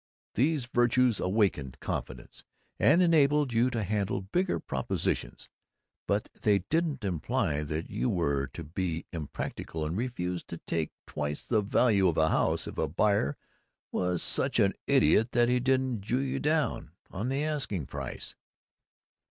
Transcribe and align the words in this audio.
These 0.33 0.65
virtues 0.65 1.19
awakened 1.19 1.79
Confidence, 1.79 2.43
and 2.79 3.03
enabled 3.03 3.53
you 3.53 3.69
to 3.69 3.83
handle 3.83 4.21
Bigger 4.21 4.59
Propositions. 4.59 5.47
But 6.07 6.27
they 6.41 6.63
didn't 6.71 7.03
imply 7.03 7.61
that 7.61 7.91
you 7.91 8.09
were 8.09 8.47
to 8.47 8.63
be 8.63 9.05
impractical 9.11 9.85
and 9.85 9.95
refuse 9.95 10.41
to 10.45 10.57
take 10.57 10.91
twice 11.05 11.43
the 11.43 11.61
value 11.61 12.07
of 12.07 12.17
a 12.17 12.29
house 12.29 12.65
if 12.67 12.79
a 12.79 12.87
buyer 12.87 13.37
was 13.91 14.23
such 14.23 14.57
an 14.59 14.73
idiot 14.87 15.33
that 15.33 15.49
he 15.49 15.59
didn't 15.59 16.01
jew 16.01 16.21
you 16.21 16.39
down 16.39 16.93
on 17.11 17.29
the 17.29 17.43
asking 17.43 17.85
price. 17.85 18.33